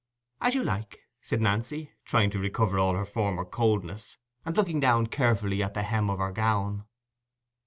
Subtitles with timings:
[0.41, 5.05] "As you like," said Nancy, trying to recover all her former coldness, and looking down
[5.05, 6.85] carefully at the hem of her gown.